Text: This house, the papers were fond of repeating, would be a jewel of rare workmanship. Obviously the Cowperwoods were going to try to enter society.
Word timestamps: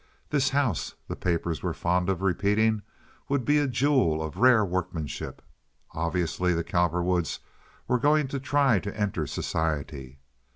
This 0.31 0.49
house, 0.49 0.95
the 1.07 1.15
papers 1.15 1.61
were 1.61 1.75
fond 1.75 2.09
of 2.09 2.23
repeating, 2.23 2.81
would 3.29 3.45
be 3.45 3.59
a 3.59 3.67
jewel 3.67 4.23
of 4.23 4.37
rare 4.39 4.65
workmanship. 4.65 5.43
Obviously 5.91 6.55
the 6.55 6.63
Cowperwoods 6.63 7.37
were 7.87 7.99
going 7.99 8.27
to 8.29 8.39
try 8.39 8.79
to 8.79 8.99
enter 8.99 9.27
society. 9.27 10.17